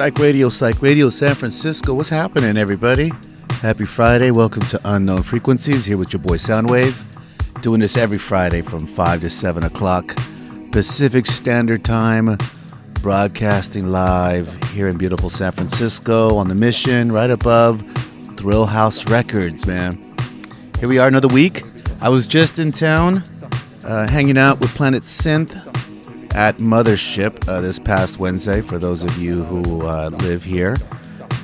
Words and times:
Psych 0.00 0.18
Radio, 0.18 0.48
Psych 0.48 0.80
Radio, 0.80 1.10
San 1.10 1.34
Francisco. 1.34 1.92
What's 1.92 2.08
happening, 2.08 2.56
everybody? 2.56 3.12
Happy 3.60 3.84
Friday. 3.84 4.30
Welcome 4.30 4.62
to 4.62 4.80
Unknown 4.82 5.22
Frequencies 5.22 5.84
here 5.84 5.98
with 5.98 6.14
your 6.14 6.22
boy 6.22 6.36
Soundwave. 6.38 7.04
Doing 7.60 7.80
this 7.80 7.98
every 7.98 8.16
Friday 8.16 8.62
from 8.62 8.86
5 8.86 9.20
to 9.20 9.28
7 9.28 9.62
o'clock 9.62 10.16
Pacific 10.72 11.26
Standard 11.26 11.84
Time. 11.84 12.38
Broadcasting 13.02 13.88
live 13.88 14.50
here 14.70 14.88
in 14.88 14.96
beautiful 14.96 15.28
San 15.28 15.52
Francisco 15.52 16.34
on 16.36 16.48
the 16.48 16.54
mission, 16.54 17.12
right 17.12 17.30
above 17.30 17.82
Thrillhouse 18.36 19.06
Records, 19.10 19.66
man. 19.66 20.02
Here 20.78 20.88
we 20.88 20.96
are 20.96 21.08
another 21.08 21.28
week. 21.28 21.62
I 22.00 22.08
was 22.08 22.26
just 22.26 22.58
in 22.58 22.72
town 22.72 23.22
uh, 23.84 24.08
hanging 24.08 24.38
out 24.38 24.60
with 24.60 24.74
Planet 24.74 25.02
Synth 25.02 25.69
at 26.34 26.58
Mothership 26.58 27.48
uh, 27.48 27.60
this 27.60 27.78
past 27.78 28.18
Wednesday 28.18 28.60
for 28.60 28.78
those 28.78 29.02
of 29.02 29.16
you 29.18 29.42
who 29.44 29.82
uh, 29.82 30.10
live 30.20 30.44
here. 30.44 30.76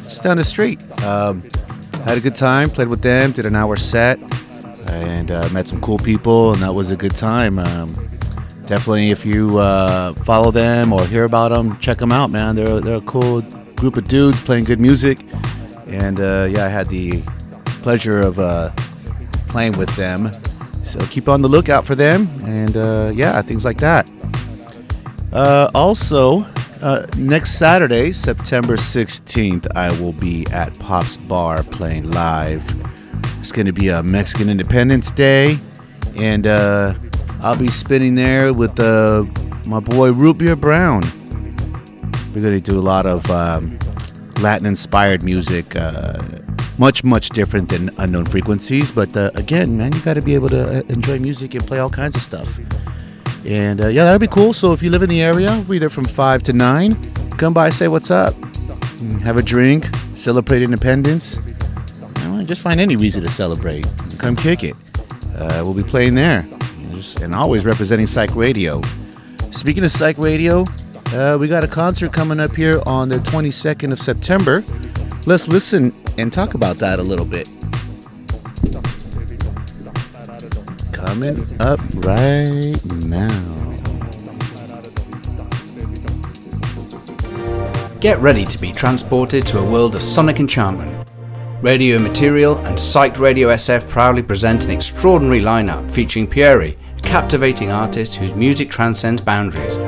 Just 0.03 0.23
down 0.23 0.37
the 0.37 0.44
street. 0.44 0.79
Um, 1.03 1.43
had 2.05 2.17
a 2.19 2.21
good 2.21 2.37
time, 2.37 2.71
played 2.71 2.88
with 2.88 3.03
them, 3.03 3.33
did 3.33 3.47
an 3.47 3.56
hour 3.56 3.77
set, 3.77 4.19
and 4.91 5.31
uh, 5.31 5.49
met 5.53 5.69
some 5.69 5.81
cool 5.81 5.99
people, 5.99 6.53
and 6.53 6.62
that 6.62 6.75
was 6.75 6.91
a 6.91 6.97
good 6.97 7.17
time. 7.17 7.59
Um, 7.59 7.94
definitely, 8.67 9.11
if 9.11 9.27
you 9.27 9.59
uh, 9.59 10.15
follow 10.15 10.50
them 10.50 10.93
or 10.93 11.05
hear 11.06 11.25
about 11.25 11.50
them, 11.50 11.77
check 11.79 11.99
them 11.99 12.12
out, 12.12 12.31
man. 12.31 12.55
They're, 12.55 12.81
they're 12.81 12.99
a 12.99 13.00
cool 13.03 13.43
group 13.75 13.97
of 13.97 14.06
dudes 14.06 14.41
playing 14.44 14.65
good 14.65 14.81
music. 14.81 15.19
And 15.87 16.21
uh, 16.21 16.49
yeah, 16.50 16.65
I 16.65 16.69
had 16.69 16.88
the 16.88 17.23
pleasure 17.83 18.21
of 18.21 18.37
playing 19.49 19.73
with 19.73 19.94
them. 19.97 20.31
So 20.85 21.05
keep 21.06 21.29
on 21.29 21.43
the 21.43 21.49
lookout 21.49 21.85
for 21.85 21.97
them, 21.97 22.29
and 22.44 22.77
uh, 22.77 23.11
yeah, 23.12 23.43
things 23.43 23.65
like 23.65 23.79
that. 23.79 24.09
Uh, 25.32 25.70
also, 25.75 26.44
uh, 26.82 27.06
next 27.17 27.58
Saturday, 27.58 28.12
September 28.12 28.76
16th, 28.76 29.67
I 29.76 29.90
will 30.00 30.12
be 30.12 30.46
at 30.52 30.76
Pop's 30.78 31.17
Bar 31.17 31.62
playing 31.64 32.11
live. 32.11 32.64
It's 33.40 33.52
going 33.52 33.67
to 33.67 33.73
be 33.73 33.88
a 33.88 34.02
Mexican 34.02 34.49
Independence 34.49 35.11
Day, 35.11 35.58
and 36.16 36.47
uh, 36.47 36.95
I'll 37.40 37.59
be 37.59 37.68
spinning 37.68 38.14
there 38.14 38.52
with 38.52 38.78
uh, 38.80 39.25
my 39.66 39.80
boy 39.80 40.12
Root 40.12 40.38
Brown. 40.61 41.02
We're 42.35 42.42
going 42.42 42.54
to 42.54 42.61
do 42.61 42.78
a 42.78 42.80
lot 42.80 43.06
of 43.06 43.28
um, 43.30 43.78
Latin 44.40 44.66
inspired 44.66 45.23
music 45.23 45.75
uh, 45.76 46.23
much 46.78 47.02
much 47.02 47.30
different 47.30 47.71
than 47.71 47.90
unknown 47.99 48.26
frequencies 48.26 48.92
but 48.92 49.16
uh, 49.16 49.30
again 49.35 49.78
man 49.78 49.92
you 49.95 50.00
got 50.02 50.14
to 50.14 50.21
be 50.21 50.35
able 50.35 50.49
to 50.49 50.85
enjoy 50.92 51.18
music 51.18 51.54
and 51.54 51.66
play 51.66 51.78
all 51.78 51.88
kinds 51.88 52.14
of 52.14 52.21
stuff 52.21 52.61
and 53.47 53.81
uh, 53.81 53.87
yeah 53.87 54.05
that'll 54.05 54.19
be 54.19 54.26
cool. 54.26 54.53
So 54.53 54.73
if 54.73 54.83
you 54.83 54.91
live 54.91 55.03
in 55.03 55.09
the 55.09 55.23
area 55.23 55.65
we're 55.69 55.81
there 55.81 55.91
from 55.91 56.05
5 56.05 56.43
to 56.45 56.53
9 56.53 56.97
come 57.37 57.53
by 57.53 57.71
say 57.71 57.88
what's 57.88 58.11
up. 58.11 58.35
Have 59.23 59.37
a 59.37 59.43
drink 59.43 59.87
celebrate 60.15 60.62
independence. 60.62 61.38
Just 62.45 62.61
find 62.61 62.79
any 62.81 62.95
reason 62.95 63.23
to 63.23 63.29
celebrate. 63.29 63.85
Come 64.19 64.37
kick 64.37 64.62
it. 64.62 64.76
Uh, 65.37 65.62
we'll 65.65 65.75
be 65.75 65.83
playing 65.83 66.15
there. 66.15 66.45
And 67.21 67.35
always 67.35 67.65
representing 67.65 68.07
psych 68.07 68.35
radio. 68.37 68.81
Speaking 69.50 69.85
of 69.85 69.91
psych 69.91 70.17
radio 70.17 70.65
uh, 71.12 71.37
we 71.38 71.49
got 71.49 71.62
a 71.62 71.69
concert 71.69 72.12
coming 72.12 72.41
up 72.41 72.55
here 72.55 72.81
on 72.85 73.09
the 73.09 73.17
22nd 73.17 73.93
of 73.93 73.99
september. 73.99 74.65
Let's 75.25 75.49
listen 75.49 75.93
and 76.19 76.33
talk 76.33 76.55
about 76.55 76.76
that 76.79 76.99
a 76.99 77.03
little 77.03 77.25
bit. 77.25 77.49
Coming 80.97 81.38
up 81.61 81.79
right 81.95 82.75
now. 83.05 83.29
Get 88.00 88.19
ready 88.19 88.45
to 88.47 88.59
be 88.59 88.73
transported 88.73 89.47
to 89.47 89.59
a 89.59 89.71
world 89.71 89.95
of 89.95 90.03
sonic 90.03 90.41
enchantment. 90.41 91.07
Radio 91.62 91.99
Material 91.99 92.57
and 92.59 92.76
Psyched 92.76 93.19
Radio 93.19 93.49
SF 93.49 93.88
proudly 93.88 94.23
present 94.23 94.65
an 94.65 94.71
extraordinary 94.71 95.41
lineup 95.41 95.91
featuring 95.91 96.26
Pieri, 96.26 96.76
a 96.97 97.00
captivating 97.03 97.71
artist 97.71 98.15
whose 98.15 98.35
music 98.35 98.71
transcends 98.71 99.21
boundaries. 99.21 99.79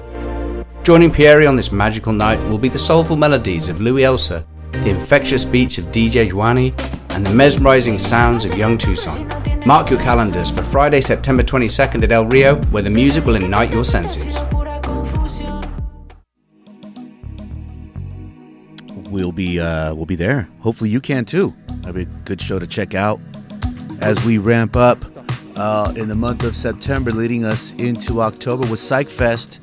Joining 0.83 1.11
Pieri 1.11 1.47
on 1.47 1.57
this 1.57 1.73
magical 1.73 2.12
night 2.12 2.38
will 2.49 2.59
be 2.59 2.69
the 2.69 2.79
soulful 2.79 3.17
melodies 3.17 3.69
of 3.69 3.81
Louis 3.81 4.05
Elsa 4.05 4.47
the 4.73 4.91
infectious 4.91 5.45
beats 5.45 5.79
of 5.79 5.87
DJ 5.87 6.31
Juani, 6.31 6.73
and 7.11 7.27
the 7.27 7.35
mesmerizing 7.35 7.99
sounds 7.99 8.49
of 8.49 8.57
Young 8.57 8.79
Tucson. 8.79 9.38
Mark 9.68 9.90
your 9.90 9.98
calendars 9.98 10.50
for 10.50 10.62
Friday, 10.62 11.02
September 11.02 11.42
22nd 11.42 12.02
at 12.02 12.10
El 12.10 12.25
Rio, 12.25 12.56
where 12.70 12.82
the 12.82 12.88
music 12.88 13.26
will 13.26 13.37
ignite 13.37 13.70
your 13.70 13.84
senses. 13.84 14.40
We'll 19.10 19.30
be 19.30 19.60
uh, 19.60 19.94
we'll 19.94 20.06
be 20.06 20.14
there. 20.14 20.48
Hopefully 20.60 20.88
you 20.88 21.02
can 21.02 21.26
too. 21.26 21.54
That'll 21.82 21.92
be 21.92 22.04
a 22.04 22.06
good 22.25 22.40
show 22.40 22.58
to 22.58 22.66
check 22.66 22.94
out 22.94 23.20
as 24.00 24.25
we 24.25 24.38
ramp 24.38 24.75
up 24.75 25.04
uh, 25.56 25.92
in 25.98 26.08
the 26.08 26.16
month 26.16 26.44
of 26.44 26.56
September, 26.56 27.12
leading 27.12 27.44
us 27.44 27.75
into 27.75 28.22
October 28.22 28.66
with 28.70 28.80
Psych 28.80 29.10
Fest 29.10 29.60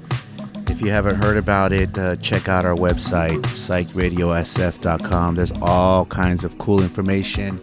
if 0.69 0.81
you 0.81 0.91
haven't 0.91 1.23
heard 1.23 1.37
about 1.37 1.71
it, 1.71 1.97
uh, 1.97 2.15
check 2.17 2.47
out 2.49 2.63
our 2.65 2.75
website, 2.75 3.37
psychradiosf.com. 3.43 5.35
There's 5.35 5.53
all 5.61 6.05
kinds 6.05 6.43
of 6.43 6.57
cool 6.57 6.81
information. 6.81 7.59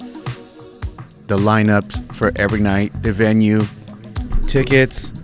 The 1.33 1.39
lineups 1.39 2.15
for 2.15 2.31
every 2.37 2.61
night, 2.61 2.93
the 3.03 3.11
venue, 3.11 3.62
tickets, 4.47 5.15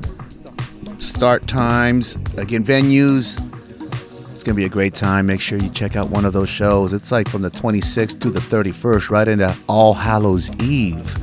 start 0.99 1.47
times, 1.47 2.17
again, 2.39 2.65
venues. 2.65 3.37
It's 4.31 4.43
going 4.43 4.55
to 4.55 4.55
be 4.55 4.65
a 4.65 4.71
great 4.71 4.95
time. 4.95 5.27
Make 5.27 5.43
sure 5.43 5.59
you 5.59 5.69
check 5.69 5.97
out 5.97 6.09
one 6.09 6.25
of 6.25 6.33
those 6.33 6.49
shows. 6.49 6.95
It's 6.95 7.13
like 7.13 7.29
from 7.29 7.43
the 7.43 7.51
26th 7.51 8.21
to 8.21 8.31
the 8.31 8.41
31st, 8.41 9.11
right 9.11 9.29
into 9.29 9.55
All 9.69 9.93
Hallows 9.93 10.51
Eve. 10.63 11.15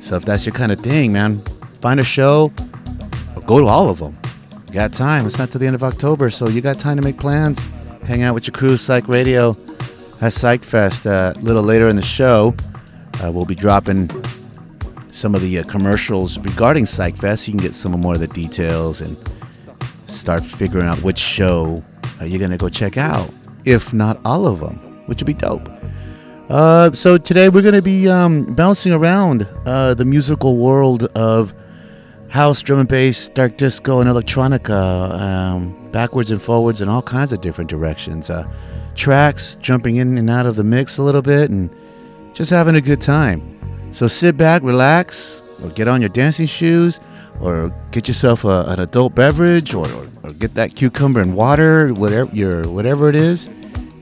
So 0.00 0.16
if 0.16 0.24
that's 0.24 0.46
your 0.46 0.54
kind 0.54 0.72
of 0.72 0.80
thing, 0.80 1.12
man, 1.12 1.42
find 1.82 2.00
a 2.00 2.04
show 2.04 2.50
or 3.34 3.42
go 3.42 3.60
to 3.60 3.66
all 3.66 3.90
of 3.90 3.98
them 3.98 4.16
got 4.72 4.94
time. 4.94 5.26
It's 5.26 5.38
not 5.38 5.50
till 5.50 5.58
the 5.58 5.66
end 5.66 5.74
of 5.74 5.82
October, 5.82 6.30
so 6.30 6.48
you 6.48 6.62
got 6.62 6.78
time 6.78 6.96
to 6.96 7.02
make 7.02 7.18
plans. 7.18 7.58
Hang 8.04 8.22
out 8.22 8.34
with 8.34 8.46
your 8.46 8.52
crew, 8.52 8.78
Psych 8.78 9.08
Radio 9.08 9.58
at 10.22 10.32
Psych 10.32 10.64
Fest. 10.64 11.06
Uh, 11.06 11.34
a 11.36 11.40
little 11.40 11.62
later 11.62 11.88
in 11.88 11.96
the 11.96 12.02
show, 12.02 12.54
uh, 13.24 13.30
we'll 13.32 13.44
be 13.44 13.54
dropping 13.54 14.10
some 15.10 15.34
of 15.34 15.40
the 15.40 15.58
uh, 15.58 15.64
commercials 15.64 16.38
regarding 16.38 16.86
Psych 16.86 17.16
Fest. 17.16 17.48
You 17.48 17.54
can 17.54 17.62
get 17.62 17.74
some 17.74 17.92
more 17.92 18.14
of 18.14 18.20
the 18.20 18.28
details 18.28 19.00
and 19.00 19.16
start 20.06 20.44
figuring 20.44 20.86
out 20.86 21.02
which 21.02 21.18
show 21.18 21.82
uh, 22.20 22.24
you're 22.24 22.38
going 22.38 22.50
to 22.50 22.56
go 22.56 22.68
check 22.68 22.96
out, 22.96 23.30
if 23.64 23.92
not 23.92 24.20
all 24.24 24.46
of 24.46 24.60
them, 24.60 24.76
which 25.06 25.20
would 25.20 25.26
be 25.26 25.34
dope. 25.34 25.68
Uh, 26.48 26.92
so 26.92 27.18
today 27.18 27.48
we're 27.48 27.62
going 27.62 27.74
to 27.74 27.82
be 27.82 28.08
um, 28.08 28.54
bouncing 28.54 28.92
around 28.92 29.48
uh, 29.66 29.94
the 29.94 30.04
musical 30.04 30.58
world 30.58 31.04
of 31.16 31.52
house, 32.28 32.62
drum 32.62 32.80
and 32.80 32.88
bass, 32.88 33.28
dark 33.30 33.56
disco, 33.56 34.00
and 34.00 34.08
electronica, 34.08 35.10
um, 35.18 35.90
backwards 35.90 36.30
and 36.30 36.40
forwards 36.40 36.80
in 36.80 36.88
all 36.88 37.02
kinds 37.02 37.32
of 37.32 37.40
different 37.40 37.70
directions. 37.70 38.30
Uh, 38.30 38.48
tracks, 38.94 39.56
jumping 39.60 39.96
in 39.96 40.18
and 40.18 40.30
out 40.30 40.46
of 40.46 40.56
the 40.56 40.64
mix 40.64 40.98
a 40.98 41.02
little 41.02 41.22
bit, 41.22 41.50
and 41.50 41.70
just 42.36 42.50
having 42.50 42.76
a 42.76 42.80
good 42.80 43.00
time. 43.00 43.40
So 43.92 44.06
sit 44.06 44.36
back, 44.36 44.62
relax, 44.62 45.42
or 45.62 45.70
get 45.70 45.88
on 45.88 46.02
your 46.02 46.10
dancing 46.10 46.46
shoes, 46.46 47.00
or 47.40 47.74
get 47.90 48.06
yourself 48.06 48.44
a, 48.44 48.64
an 48.68 48.80
adult 48.80 49.14
beverage, 49.14 49.72
or, 49.72 49.88
or, 49.88 50.08
or, 50.22 50.30
get 50.30 50.54
that 50.54 50.76
cucumber 50.76 51.20
and 51.20 51.34
water, 51.34 51.94
whatever 51.94 52.30
your 52.36 52.68
whatever 52.68 53.08
it 53.08 53.16
is, 53.16 53.48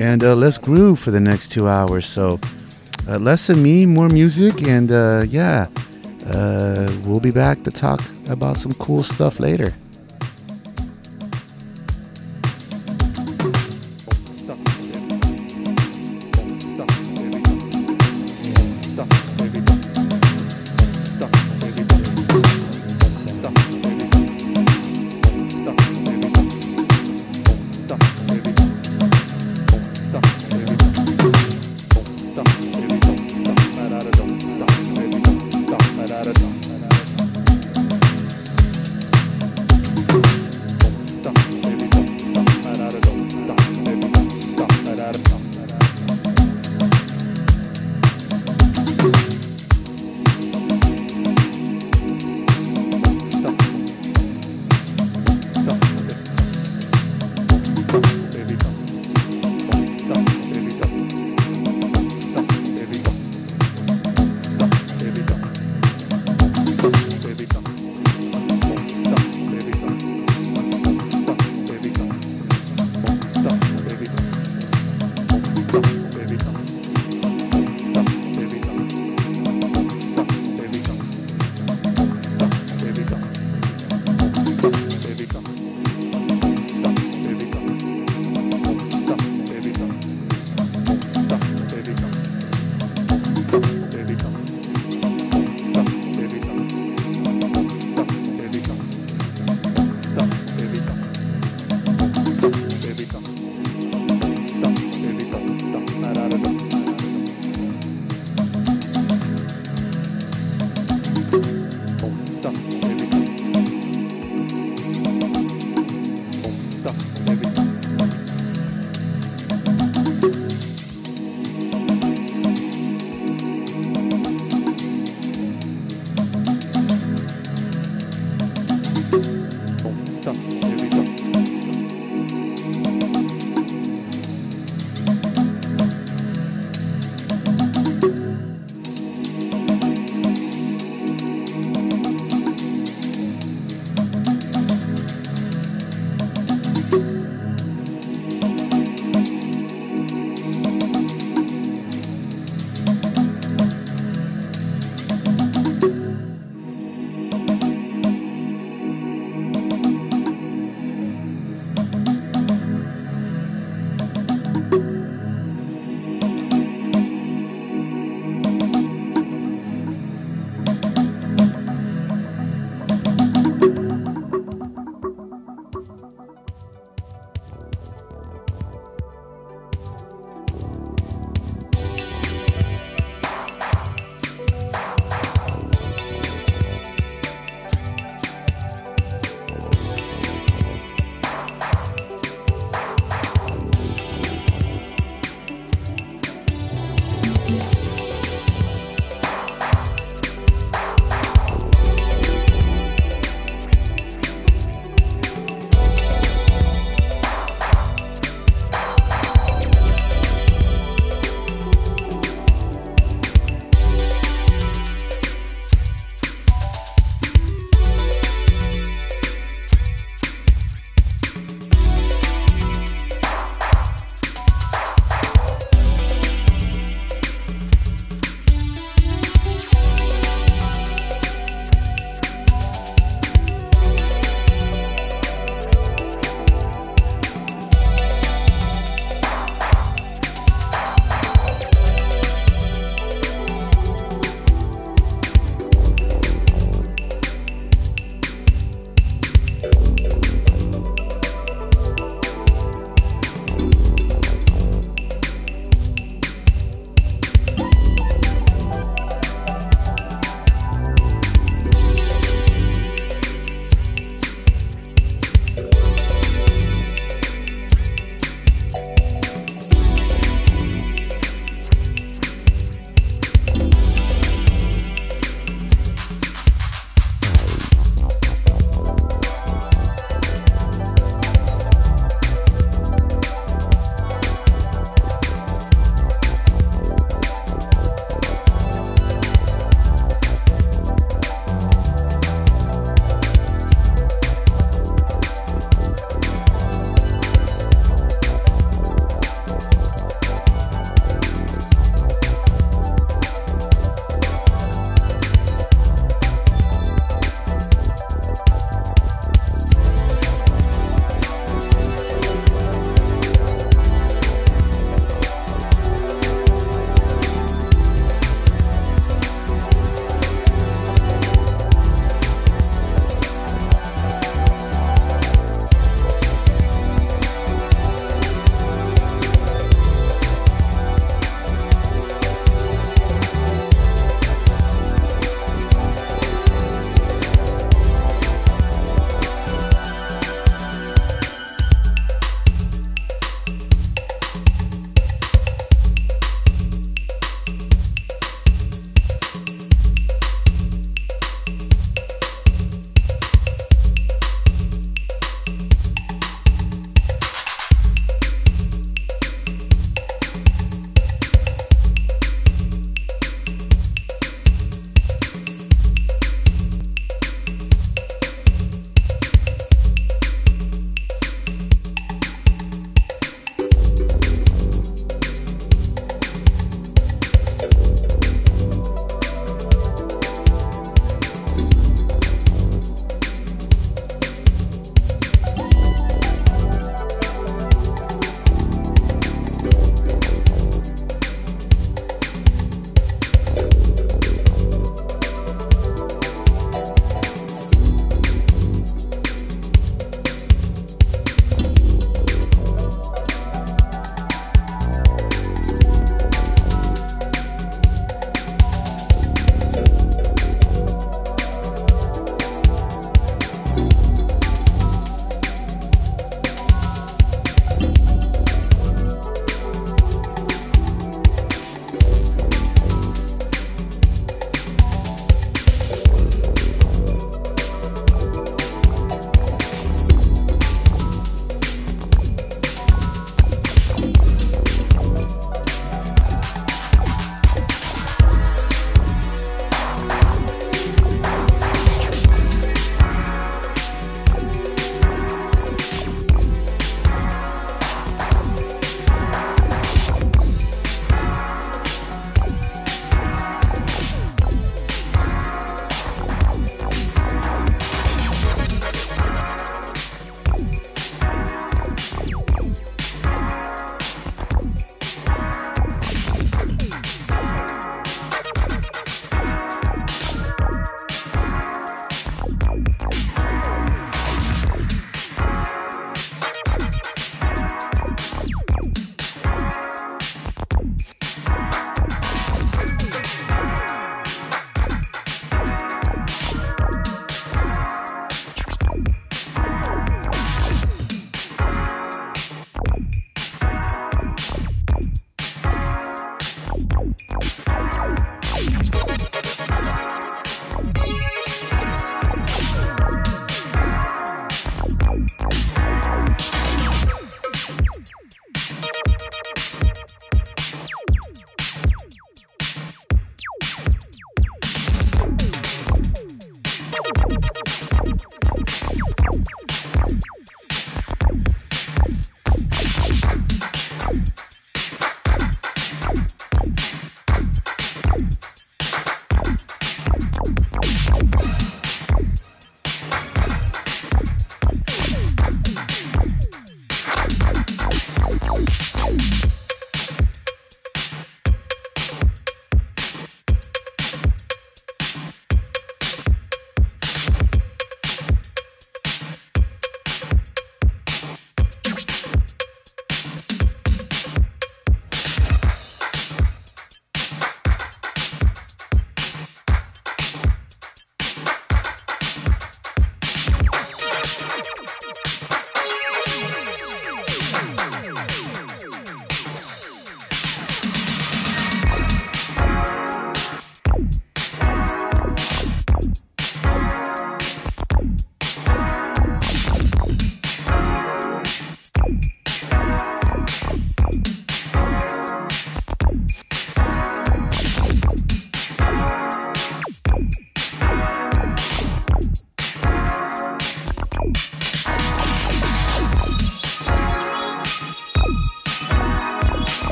and 0.00 0.24
uh, 0.24 0.34
let's 0.34 0.58
groove 0.58 0.98
for 0.98 1.12
the 1.12 1.20
next 1.20 1.52
two 1.52 1.68
hours. 1.68 2.04
So 2.04 2.40
uh, 3.08 3.18
less 3.18 3.48
of 3.48 3.58
me, 3.58 3.86
more 3.86 4.08
music, 4.08 4.62
and 4.66 4.90
uh, 4.90 5.24
yeah 5.28 5.68
uh, 6.28 6.90
we'll 7.04 7.20
be 7.20 7.30
back 7.30 7.62
to 7.62 7.70
talk 7.70 8.02
about 8.28 8.56
some 8.56 8.72
cool 8.74 9.02
stuff 9.02 9.38
later. 9.38 9.72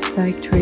Listening 0.00 0.59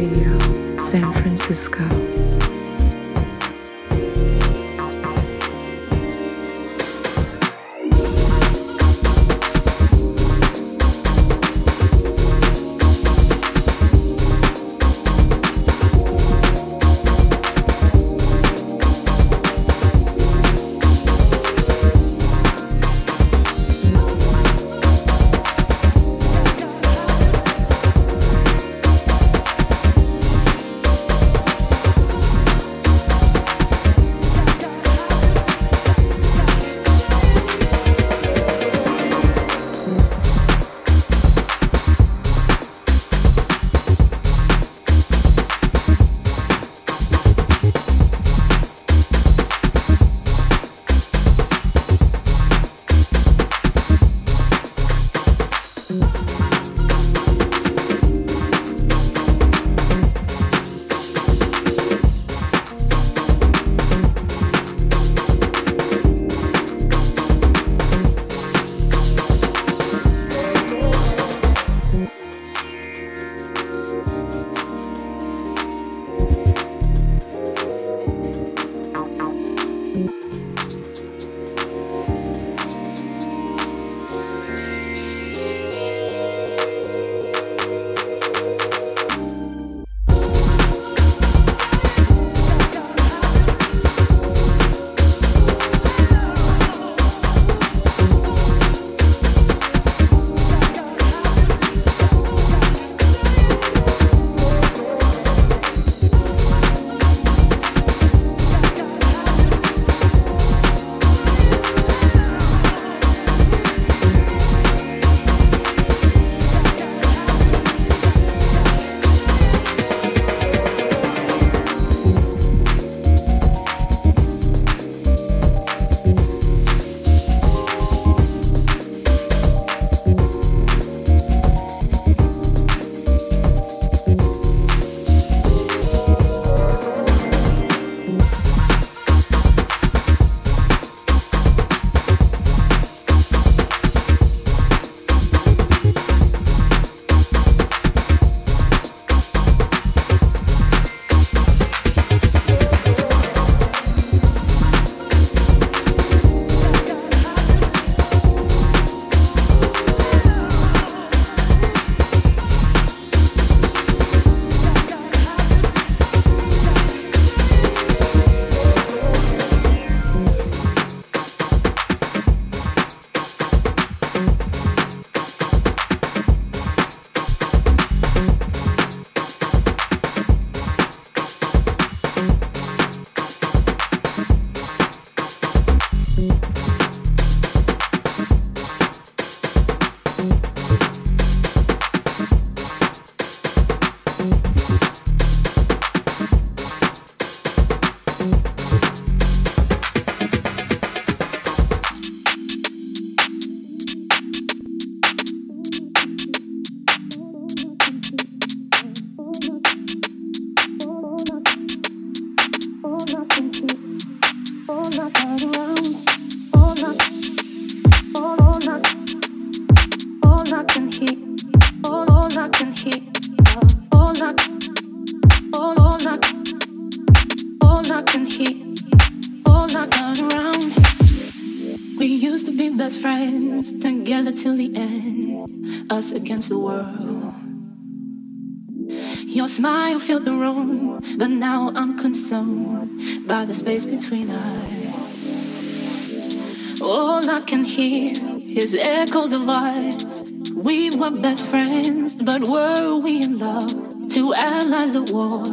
can 247.48 247.64
hear 247.64 248.12
is 248.60 248.74
echoes 248.74 249.32
of 249.32 249.48
us. 249.48 250.22
We 250.54 250.90
were 250.98 251.10
best 251.10 251.46
friends, 251.46 252.14
but 252.14 252.46
were 252.46 252.96
we 252.96 253.22
in 253.22 253.38
love? 253.38 253.70
Two 254.10 254.34
allies 254.34 254.94
at 254.94 255.10
war 255.12 255.44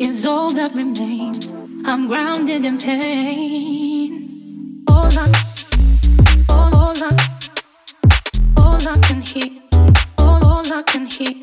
is 0.00 0.24
all 0.24 0.48
that 0.54 0.74
remains. 0.74 1.52
I'm 1.84 2.08
grounded 2.08 2.64
in 2.64 2.78
pain. 2.78 4.82
All 4.88 5.12
I, 5.24 5.26
all, 6.48 6.74
all 6.74 7.04
I, 7.10 7.12
all 8.56 8.88
I 8.88 8.98
can 9.02 9.20
hear, 9.20 9.50
all, 10.20 10.42
all 10.46 10.72
I 10.72 10.82
can 10.86 11.04
hear, 11.04 11.34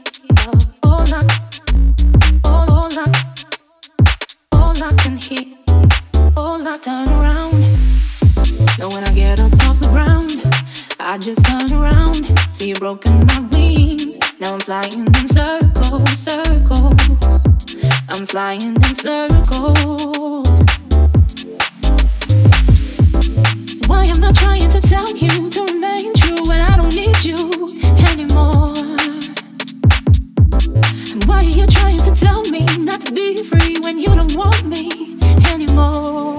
all 0.82 1.14
I, 1.14 1.22
all, 2.46 2.72
all 2.72 3.00
I 3.00 3.14
all 4.54 4.84
I 4.84 4.92
can 4.98 5.18
hear, 5.18 5.46
all 6.36 6.68
I 6.68 6.80
turn 6.80 7.08
around. 7.10 7.79
Know 8.80 8.88
when 8.88 9.04
I 9.04 9.12
get 9.12 9.42
up 9.42 9.52
off 9.68 9.78
the 9.82 9.90
ground, 9.90 10.40
I 11.02 11.18
just 11.18 11.46
turn 11.46 11.78
around, 11.78 12.16
see 12.56 12.70
you 12.70 12.76
broken 12.76 13.26
my 13.26 13.40
wings. 13.52 14.18
Now 14.40 14.54
I'm 14.54 14.60
flying 14.62 15.06
in 15.06 15.28
circles, 15.28 16.10
circles. 16.18 16.96
I'm 18.08 18.26
flying 18.26 18.62
in 18.62 18.96
circles. 18.96 20.48
Why 23.88 24.06
am 24.06 24.24
I 24.24 24.32
trying 24.32 24.70
to 24.70 24.80
tell 24.80 25.14
you 25.14 25.50
to 25.50 25.62
remain 25.66 26.14
true 26.14 26.42
when 26.48 26.62
I 26.62 26.78
don't 26.78 26.96
need 26.96 27.20
you 27.26 27.36
anymore. 28.08 28.72
Why 31.26 31.44
are 31.44 31.44
you 31.44 31.68
trying 31.68 31.98
to 31.98 32.16
tell 32.16 32.42
me 32.44 32.66
not 32.78 33.02
to 33.02 33.12
be 33.12 33.36
free 33.44 33.76
when 33.84 34.00
you 34.00 34.16
don't 34.16 34.38
want 34.38 34.66
me 34.66 35.18
anymore? 35.52 36.39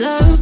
in 0.00 0.41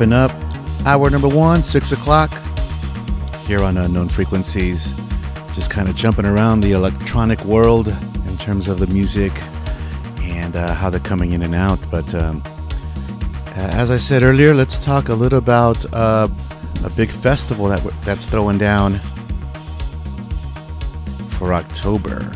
wrapping 0.00 0.12
up 0.14 0.30
hour 0.86 1.10
number 1.10 1.28
one, 1.28 1.62
six 1.62 1.92
o'clock, 1.92 2.30
here 3.46 3.62
on 3.62 3.76
Unknown 3.76 4.08
Frequencies. 4.08 4.94
Just 5.52 5.70
kind 5.70 5.90
of 5.90 5.94
jumping 5.94 6.24
around 6.24 6.60
the 6.60 6.72
electronic 6.72 7.44
world 7.44 7.88
in 7.88 8.36
terms 8.38 8.68
of 8.68 8.78
the 8.78 8.86
music 8.94 9.30
and 10.22 10.56
uh, 10.56 10.72
how 10.74 10.88
they're 10.88 11.00
coming 11.00 11.32
in 11.32 11.42
and 11.42 11.54
out. 11.54 11.78
But 11.90 12.14
um, 12.14 12.42
as 13.56 13.90
I 13.90 13.98
said 13.98 14.22
earlier, 14.22 14.54
let's 14.54 14.78
talk 14.78 15.10
a 15.10 15.14
little 15.14 15.38
about 15.38 15.84
uh, 15.92 16.28
a 16.82 16.90
big 16.96 17.10
festival 17.10 17.66
that 17.66 17.82
that's 18.02 18.26
throwing 18.26 18.56
down 18.56 18.94
for 21.36 21.52
October. 21.52 22.30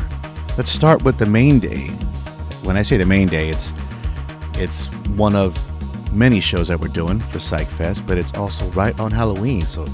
Let's 0.55 0.71
start 0.71 1.01
with 1.03 1.17
the 1.17 1.25
main 1.25 1.59
day. 1.59 1.87
When 2.63 2.77
I 2.77 2.83
say 2.83 2.97
the 2.97 3.07
main 3.07 3.27
day, 3.27 3.49
it's 3.49 3.73
it's 4.53 4.85
one 5.17 5.35
of 5.35 5.57
many 6.15 6.39
shows 6.39 6.69
that 6.69 6.79
we're 6.79 6.87
doing 6.87 7.19
for 7.19 7.39
Psych 7.39 7.67
Fest, 7.67 8.05
but 8.07 8.17
it's 8.17 8.33
also 8.33 8.65
right 8.71 8.97
on 8.99 9.11
Halloween. 9.11 9.61
So 9.61 9.85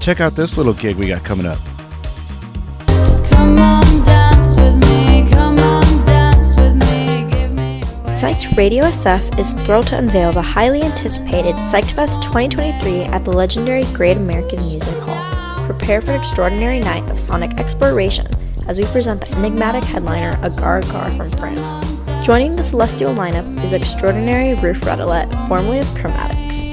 check 0.00 0.20
out 0.20 0.32
this 0.32 0.56
little 0.56 0.74
gig 0.74 0.96
we 0.96 1.08
got 1.08 1.24
coming 1.24 1.46
up. 1.46 1.58
Come 3.30 3.58
on, 3.58 3.82
dance 4.04 4.48
with 4.60 4.74
me. 4.90 5.30
Come 5.30 5.58
on, 5.58 5.82
dance 6.04 6.48
with 6.58 6.74
me. 6.74 7.30
Give 7.30 7.52
me. 7.52 7.82
Psyched 8.10 8.56
Radio 8.56 8.84
SF 8.84 9.38
is 9.38 9.52
thrilled 9.52 9.86
to 9.88 9.98
unveil 9.98 10.32
the 10.32 10.42
highly 10.42 10.82
anticipated 10.82 11.54
Psyched 11.56 11.92
Fest 11.92 12.22
2023 12.22 13.02
at 13.04 13.24
the 13.24 13.32
legendary 13.32 13.84
Great 13.92 14.16
American 14.16 14.60
Music 14.60 14.96
Hall. 15.00 15.66
Prepare 15.66 16.02
for 16.02 16.10
an 16.10 16.18
extraordinary 16.18 16.80
night 16.80 17.08
of 17.10 17.18
sonic 17.18 17.54
exploration 17.58 18.26
as 18.66 18.78
we 18.78 18.84
present 18.86 19.20
the 19.20 19.30
enigmatic 19.36 19.84
headliner 19.84 20.38
Agar 20.42 20.78
Agar 20.78 21.12
from 21.12 21.30
France. 21.32 21.93
Joining 22.24 22.56
the 22.56 22.62
celestial 22.62 23.14
lineup 23.14 23.62
is 23.62 23.74
extraordinary 23.74 24.54
Ruth 24.54 24.80
Radelet, 24.80 25.46
formerly 25.46 25.80
of 25.80 25.86
Chromatics. 25.88 26.64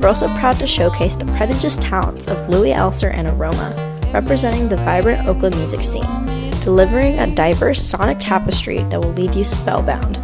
We're 0.00 0.06
also 0.06 0.28
proud 0.36 0.60
to 0.60 0.68
showcase 0.68 1.16
the 1.16 1.24
prodigious 1.24 1.76
talents 1.78 2.28
of 2.28 2.48
Louis 2.48 2.70
Elser 2.70 3.12
and 3.12 3.26
Aroma, 3.26 3.74
representing 4.14 4.68
the 4.68 4.76
vibrant 4.76 5.26
Oakland 5.26 5.56
music 5.56 5.82
scene, 5.82 6.06
delivering 6.60 7.18
a 7.18 7.34
diverse 7.34 7.82
sonic 7.82 8.18
tapestry 8.20 8.84
that 8.84 9.00
will 9.00 9.12
leave 9.14 9.34
you 9.34 9.42
spellbound. 9.42 10.18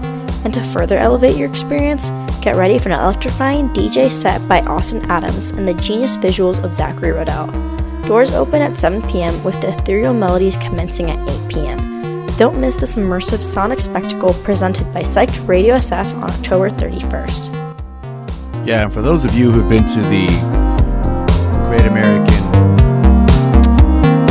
And 0.45 0.55
to 0.55 0.63
further 0.63 0.99
elevate 0.99 1.37
your 1.37 1.49
experience, 1.49 2.11
get 2.41 2.55
ready 2.55 2.79
for 2.79 2.91
an 2.91 3.01
electrifying 3.01 3.71
DJ 3.71 4.09
set 4.09 4.47
by 4.47 4.61
Austin 4.61 5.03
Adams 5.11 5.51
and 5.51 5.67
the 5.67 5.75
genius 5.75 6.17
visuals 6.17 6.63
of 6.63 6.73
Zachary 6.73 7.11
Rodell. 7.11 7.51
Doors 8.07 8.31
open 8.31 8.63
at 8.63 8.77
7 8.77 9.03
p.m. 9.11 9.43
with 9.43 9.61
the 9.61 9.71
ethereal 9.71 10.15
melodies 10.15 10.57
commencing 10.59 11.11
at 11.11 11.29
8 11.29 11.51
p.m. 11.51 11.90
Don't 12.41 12.59
miss 12.59 12.75
this 12.75 12.97
immersive 12.97 13.43
sonic 13.43 13.81
spectacle 13.81 14.33
presented 14.33 14.91
by 14.95 15.03
Psyched 15.03 15.47
Radio 15.47 15.75
SF 15.77 16.15
on 16.15 16.31
October 16.31 16.71
31st. 16.71 17.55
Yeah, 18.67 18.85
and 18.85 18.91
for 18.91 19.03
those 19.03 19.27
of 19.27 19.35
you 19.35 19.53
who've 19.53 19.69
been 19.69 19.85
to 19.85 20.01
the 20.01 20.27
Great 21.69 21.85
American, 21.85 22.43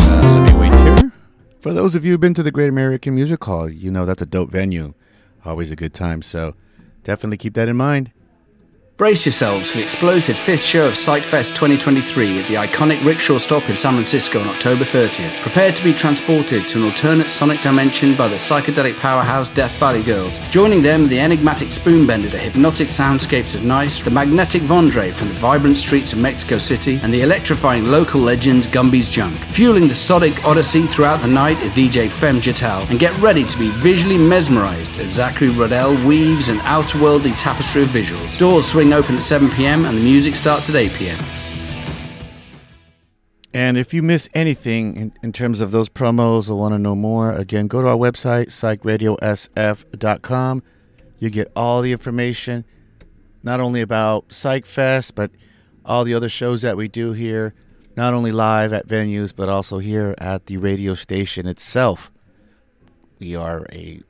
uh, 0.02 0.42
let 0.44 0.52
me 0.52 0.60
wait 0.60 0.74
here. 0.80 1.12
For 1.60 1.72
those 1.72 1.94
of 1.94 2.04
you 2.04 2.14
who've 2.14 2.20
been 2.20 2.34
to 2.34 2.42
the 2.42 2.50
Great 2.50 2.70
American 2.70 3.14
Music 3.14 3.44
Hall, 3.44 3.70
you 3.70 3.92
know 3.92 4.08
that's 4.08 4.24
a 4.24 4.26
dope 4.26 4.50
venue. 4.50 4.96
Always 5.46 5.70
a 5.70 5.76
good 5.76 5.94
time. 5.94 6.24
So 6.24 6.56
definitely 7.04 7.38
keep 7.38 7.54
that 7.54 7.70
in 7.70 7.78
mind. 7.78 8.12
Brace 9.00 9.26
yourselves 9.26 9.72
for 9.72 9.78
the 9.78 9.84
explosive 9.86 10.38
fifth 10.38 10.62
show 10.62 10.86
of 10.86 10.94
PsychFest 10.94 11.56
2023 11.56 12.42
at 12.42 12.48
the 12.50 12.56
iconic 12.56 13.02
rickshaw 13.06 13.38
stop 13.38 13.70
in 13.70 13.78
San 13.78 13.94
Francisco 13.94 14.42
on 14.42 14.50
October 14.50 14.84
30th. 14.84 15.42
Prepare 15.42 15.72
to 15.72 15.84
be 15.86 15.94
transported 15.94 16.68
to 16.68 16.80
an 16.80 16.84
alternate 16.84 17.30
sonic 17.30 17.62
dimension 17.62 18.18
by 18.18 18.28
the 18.28 18.36
psychedelic 18.36 18.98
powerhouse 18.98 19.48
Death 19.48 19.72
Valley 19.80 20.04
Girls. 20.04 20.38
Joining 20.50 20.82
them 20.82 21.08
the 21.08 21.18
enigmatic 21.18 21.70
Spoonbender, 21.70 22.30
the 22.30 22.38
hypnotic 22.38 22.90
soundscapes 22.90 23.56
of 23.56 23.64
Nice, 23.64 24.02
the 24.02 24.12
magnetic 24.12 24.64
Vondre 24.64 25.14
from 25.14 25.30
the 25.30 25.34
vibrant 25.36 25.78
streets 25.78 26.12
of 26.12 26.20
Mexico 26.20 26.58
City, 26.58 27.00
and 27.02 27.14
the 27.14 27.22
electrifying 27.22 27.86
local 27.86 28.20
legends 28.20 28.68
Gumby's 28.68 29.08
Junk. 29.08 29.40
Fueling 29.46 29.88
the 29.88 29.96
sonic 29.96 30.44
odyssey 30.44 30.88
throughout 30.88 31.22
the 31.22 31.28
night 31.30 31.62
is 31.62 31.72
DJ 31.72 32.12
Fem 32.12 32.42
Jatal, 32.42 32.86
and 32.90 33.00
get 33.00 33.18
ready 33.20 33.46
to 33.46 33.58
be 33.58 33.70
visually 33.70 34.18
mesmerized 34.18 34.98
as 35.00 35.08
Zachary 35.08 35.52
Rodell 35.52 36.06
weaves 36.06 36.50
an 36.50 36.58
outerworldly 36.58 37.34
tapestry 37.38 37.84
of 37.84 37.88
visuals. 37.88 38.38
Doors 38.38 38.68
swing 38.68 38.89
open 38.94 39.16
at 39.16 39.24
7 39.24 39.50
p.m. 39.52 39.86
and 39.86 39.98
the 39.98 40.02
music 40.02 40.36
starts 40.36 40.70
at 40.70 40.76
8 40.76 40.92
p.m. 40.94 41.18
And 43.54 43.78
if 43.78 43.94
you 43.94 44.04
miss 44.04 44.30
anything 44.36 44.96
in, 44.96 45.14
in 45.24 45.34
terms 45.34 45.60
of 45.60 45.72
those 45.72 45.90
promos 45.90 46.50
or 46.50 46.56
want 46.56 46.74
to 46.74 46.80
know 46.80 46.96
more, 46.96 47.34
again, 47.34 47.68
go 47.68 47.82
to 47.82 47.88
our 47.88 47.98
website, 47.98 48.48
psychradiosf.com. 48.48 50.64
You 51.18 51.30
get 51.30 51.52
all 51.56 51.82
the 51.82 51.92
information, 51.92 52.64
not 53.44 53.60
only 53.60 53.82
about 53.82 54.32
Psych 54.32 54.66
Fest, 54.66 55.16
but 55.16 55.32
all 55.84 56.04
the 56.04 56.14
other 56.14 56.30
shows 56.30 56.62
that 56.62 56.78
we 56.78 56.88
do 56.88 57.14
here, 57.14 57.56
not 57.98 58.14
only 58.14 58.32
live 58.32 58.72
at 58.72 58.88
venues, 58.88 59.34
but 59.36 59.50
also 59.50 59.80
here 59.80 60.14
at 60.20 60.46
the 60.46 60.58
radio 60.58 60.94
station 60.94 61.48
itself. 61.48 62.12
We 63.20 63.36
are 63.36 63.66
a 63.74 64.02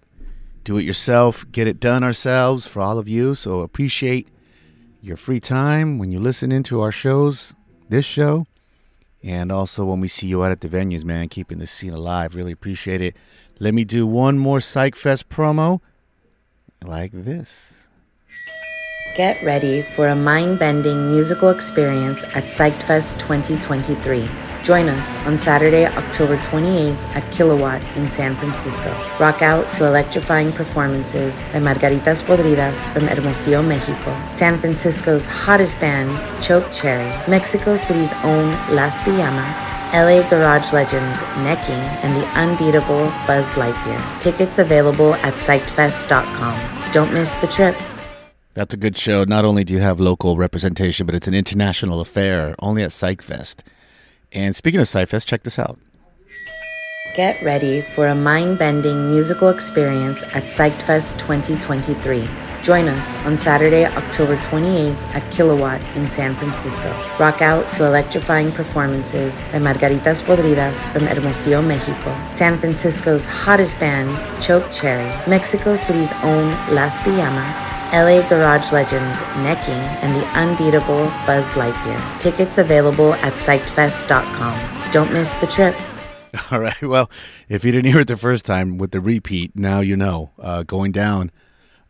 do 0.65 0.77
it 0.77 0.83
yourself, 0.83 1.49
get 1.51 1.67
it 1.67 1.79
done 1.79 2.03
ourselves 2.03 2.67
for 2.67 2.81
all 2.81 2.99
of 2.99 3.07
you. 3.07 3.33
So 3.33 3.61
appreciate 3.61 4.27
your 5.01 5.17
free 5.17 5.39
time 5.39 5.97
when 5.97 6.11
you 6.11 6.19
listen 6.19 6.51
into 6.51 6.81
our 6.81 6.91
shows, 6.91 7.55
this 7.89 8.05
show, 8.05 8.45
and 9.23 9.51
also 9.51 9.85
when 9.85 9.99
we 9.99 10.07
see 10.07 10.27
you 10.27 10.43
out 10.43 10.51
at 10.51 10.61
the 10.61 10.69
venues, 10.69 11.03
man, 11.03 11.27
keeping 11.27 11.57
the 11.57 11.67
scene 11.67 11.93
alive. 11.93 12.35
Really 12.35 12.51
appreciate 12.51 13.01
it. 13.01 13.15
Let 13.59 13.73
me 13.73 13.83
do 13.83 14.07
one 14.07 14.37
more 14.37 14.61
Psych 14.61 14.95
Fest 14.95 15.29
promo 15.29 15.81
like 16.83 17.11
this. 17.11 17.87
Get 19.15 19.43
ready 19.43 19.81
for 19.81 20.07
a 20.07 20.15
mind 20.15 20.59
bending 20.59 21.11
musical 21.11 21.49
experience 21.49 22.23
at 22.23 22.45
PsychedFest 22.45 23.19
2023. 23.19 24.48
Join 24.63 24.89
us 24.89 25.15
on 25.25 25.37
Saturday, 25.37 25.85
October 25.85 26.37
28th 26.37 26.95
at 27.15 27.31
Kilowatt 27.31 27.81
in 27.95 28.07
San 28.07 28.35
Francisco. 28.35 28.91
Rock 29.19 29.41
out 29.41 29.65
to 29.75 29.87
electrifying 29.87 30.51
performances 30.51 31.43
by 31.45 31.59
Margaritas 31.59 32.21
Podridas 32.23 32.91
from 32.93 33.07
Hermosillo, 33.07 33.61
Mexico, 33.61 34.15
San 34.29 34.59
Francisco's 34.59 35.25
hottest 35.25 35.79
band, 35.79 36.11
Choke 36.43 36.71
Cherry, 36.71 37.09
Mexico 37.29 37.75
City's 37.75 38.13
own 38.23 38.49
Las 38.75 39.01
Pijamas, 39.01 39.57
LA 39.93 40.27
Garage 40.29 40.71
Legends, 40.73 41.21
Necking, 41.43 41.83
and 42.03 42.15
the 42.15 42.27
unbeatable 42.37 43.05
Buzz 43.25 43.53
Lightyear. 43.53 44.19
Tickets 44.19 44.59
available 44.59 45.15
at 45.15 45.33
psychedfest.com. 45.33 46.91
Don't 46.91 47.13
miss 47.13 47.33
the 47.35 47.47
trip. 47.47 47.75
That's 48.55 48.73
a 48.73 48.77
good 48.77 48.97
show. 48.97 49.23
Not 49.23 49.45
only 49.45 49.63
do 49.63 49.73
you 49.73 49.79
have 49.79 49.99
local 49.99 50.35
representation, 50.35 51.05
but 51.05 51.15
it's 51.15 51.27
an 51.27 51.33
international 51.33 52.01
affair 52.01 52.55
only 52.59 52.83
at 52.83 52.89
PsychFest. 52.89 53.63
And 54.31 54.55
speaking 54.55 54.79
of 54.79 54.85
PsychFest, 54.85 55.25
check 55.25 55.43
this 55.43 55.57
out. 55.59 55.79
Get 57.15 57.41
ready 57.43 57.81
for 57.81 58.07
a 58.07 58.15
mind 58.15 58.59
bending 58.59 59.11
musical 59.11 59.49
experience 59.49 60.23
at 60.23 60.43
PsychedFest 60.43 61.17
2023. 61.19 62.27
Join 62.61 62.87
us 62.87 63.15
on 63.25 63.35
Saturday, 63.37 63.85
October 63.85 64.35
28th 64.37 64.95
at 65.15 65.31
Kilowatt 65.31 65.81
in 65.95 66.07
San 66.07 66.35
Francisco. 66.35 66.89
Rock 67.19 67.41
out 67.41 67.65
to 67.73 67.85
electrifying 67.85 68.51
performances 68.51 69.43
by 69.45 69.59
Margaritas 69.59 70.21
Podridas 70.21 70.91
from 70.91 71.03
Hermosillo, 71.03 71.61
Mexico, 71.61 72.15
San 72.29 72.57
Francisco's 72.57 73.25
hottest 73.25 73.79
band, 73.79 74.15
Choke 74.41 74.69
Cherry, 74.71 75.09
Mexico 75.27 75.73
City's 75.73 76.13
own 76.23 76.49
Las 76.75 77.01
Pijamas, 77.01 77.78
LA 77.91 78.27
Garage 78.29 78.71
Legends, 78.71 79.19
Necking, 79.43 79.81
and 80.01 80.15
the 80.15 80.25
unbeatable 80.37 81.05
Buzz 81.25 81.53
Lightyear. 81.53 82.19
Tickets 82.19 82.57
available 82.57 83.15
at 83.15 83.33
psychedfest.com. 83.33 84.91
Don't 84.91 85.11
miss 85.11 85.33
the 85.35 85.47
trip. 85.47 85.75
All 86.51 86.59
right. 86.59 86.81
Well, 86.81 87.09
if 87.47 87.63
you 87.63 87.71
didn't 87.71 87.91
hear 87.91 88.01
it 88.01 88.07
the 88.07 88.17
first 88.17 88.45
time 88.45 88.77
with 88.77 88.91
the 88.91 89.01
repeat, 89.01 89.55
now 89.55 89.79
you 89.79 89.97
know. 89.97 90.31
Uh, 90.39 90.63
going 90.63 90.91
down 90.91 91.31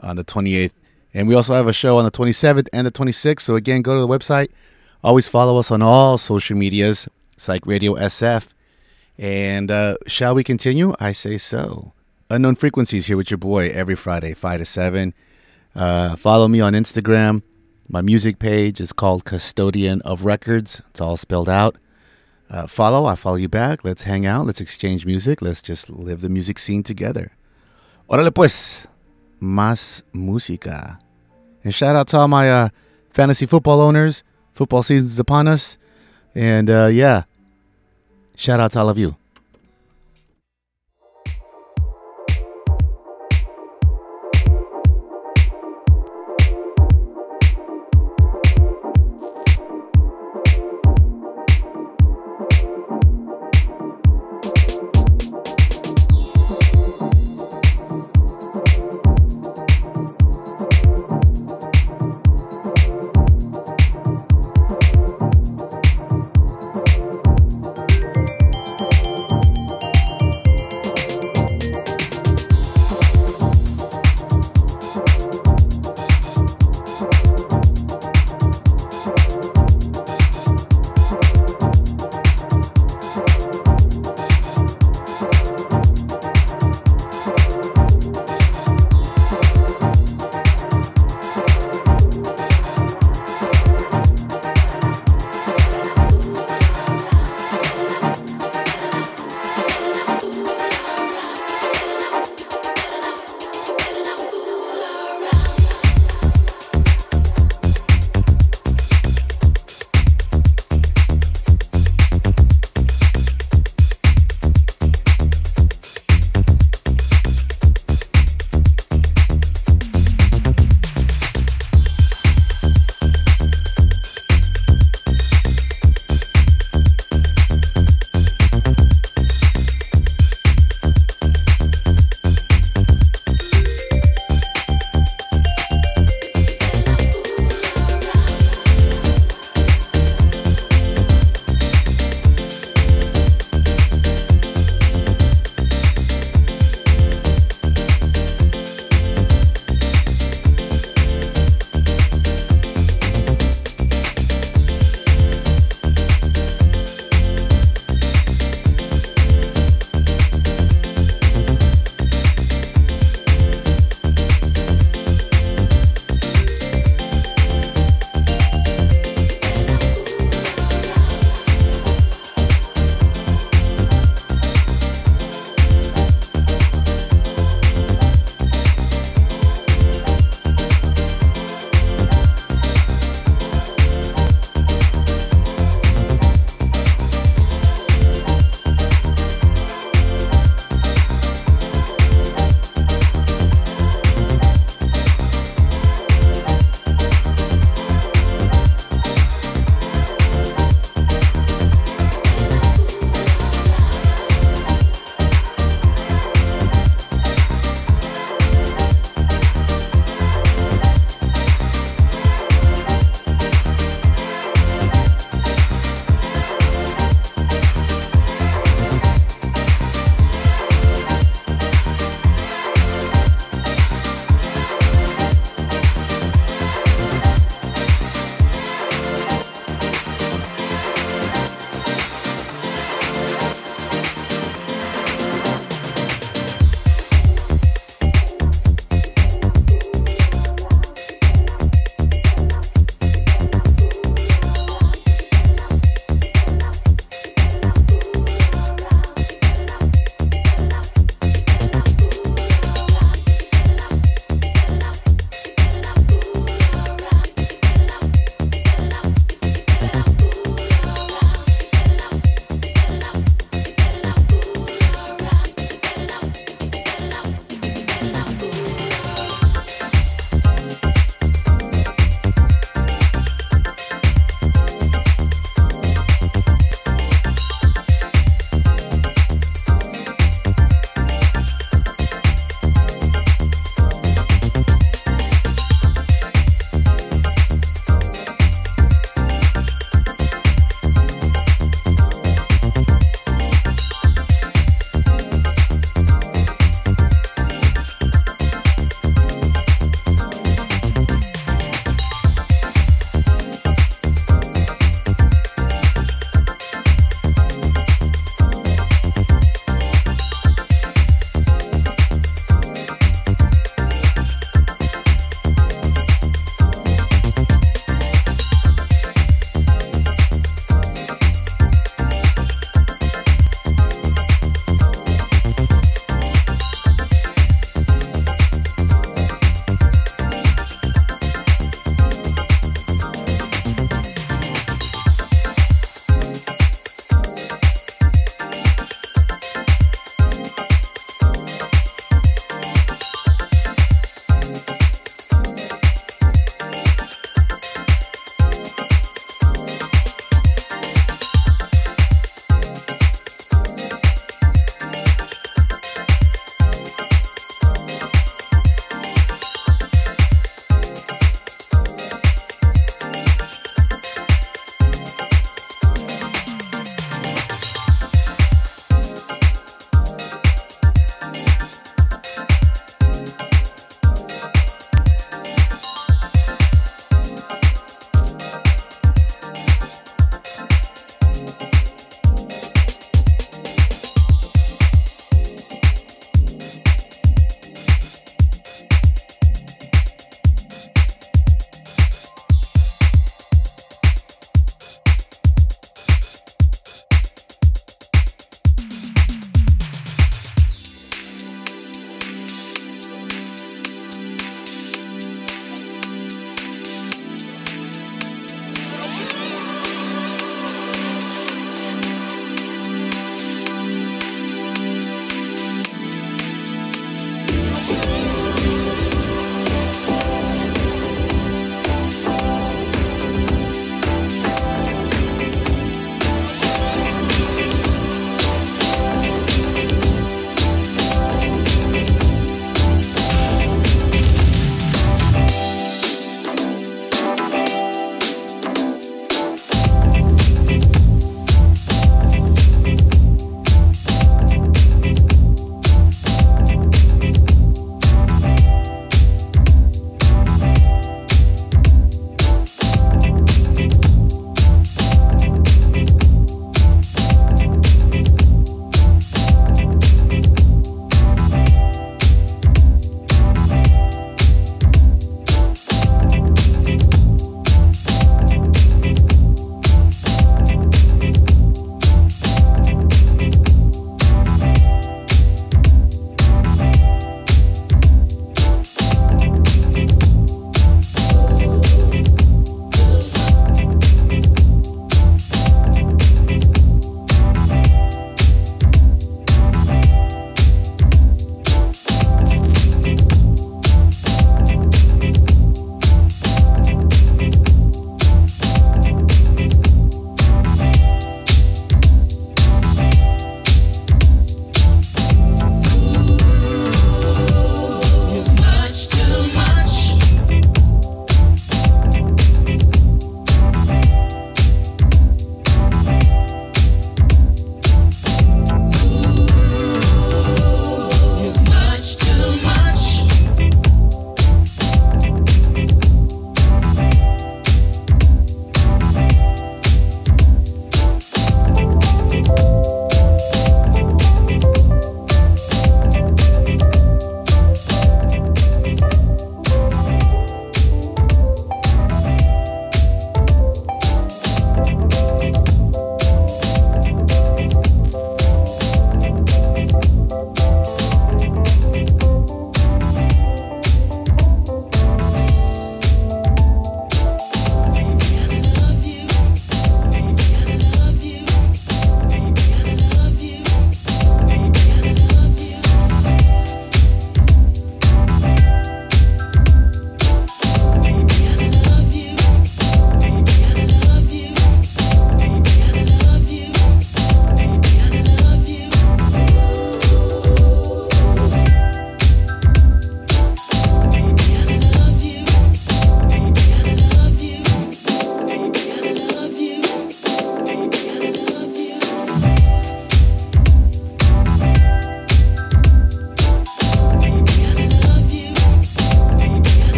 on 0.00 0.16
the 0.16 0.24
28th. 0.24 0.72
And 1.14 1.28
we 1.28 1.34
also 1.34 1.54
have 1.54 1.66
a 1.66 1.72
show 1.72 1.96
on 1.96 2.04
the 2.04 2.10
27th 2.10 2.68
and 2.72 2.86
the 2.86 2.90
26th. 2.90 3.40
So 3.40 3.54
again, 3.54 3.82
go 3.82 3.94
to 3.94 4.00
the 4.00 4.08
website. 4.08 4.48
Always 5.02 5.28
follow 5.28 5.58
us 5.58 5.70
on 5.70 5.80
all 5.80 6.18
social 6.18 6.56
medias, 6.56 7.08
Psych 7.36 7.66
Radio 7.66 7.94
SF. 7.94 8.48
And 9.18 9.70
uh, 9.70 9.96
shall 10.06 10.34
we 10.34 10.44
continue? 10.44 10.94
I 11.00 11.12
say 11.12 11.38
so. 11.38 11.92
Unknown 12.28 12.56
Frequencies 12.56 13.06
here 13.06 13.16
with 13.16 13.30
your 13.30 13.38
boy 13.38 13.68
every 13.70 13.94
Friday, 13.94 14.34
5 14.34 14.58
to 14.58 14.64
7. 14.64 15.14
Uh, 15.76 16.16
follow 16.16 16.48
me 16.48 16.58
on 16.58 16.72
Instagram. 16.72 17.42
My 17.86 18.00
music 18.00 18.38
page 18.38 18.80
is 18.80 18.94
called 18.94 19.26
Custodian 19.26 20.00
of 20.02 20.24
Records. 20.24 20.80
It's 20.90 21.02
all 21.02 21.18
spelled 21.18 21.50
out. 21.50 21.76
Uh, 22.48 22.66
follow, 22.66 23.04
I 23.04 23.14
follow 23.14 23.36
you 23.36 23.48
back. 23.48 23.84
Let's 23.84 24.04
hang 24.04 24.24
out. 24.24 24.46
Let's 24.46 24.60
exchange 24.60 25.04
music. 25.04 25.42
Let's 25.42 25.60
just 25.60 25.90
live 25.90 26.22
the 26.22 26.30
music 26.30 26.58
scene 26.58 26.82
together. 26.82 27.32
Órale 28.08 28.32
pues, 28.34 28.86
más 29.38 30.02
música. 30.14 30.98
And 31.62 31.74
shout 31.74 31.94
out 31.94 32.08
to 32.08 32.18
all 32.18 32.28
my 32.28 32.50
uh, 32.50 32.68
fantasy 33.10 33.44
football 33.44 33.80
owners. 33.80 34.24
Football 34.52 34.82
season's 34.82 35.18
upon 35.18 35.46
us. 35.46 35.76
And 36.34 36.70
uh, 36.70 36.88
yeah, 36.90 37.24
shout 38.34 38.60
out 38.60 38.72
to 38.72 38.78
all 38.78 38.88
of 38.88 38.96
you. 38.96 39.16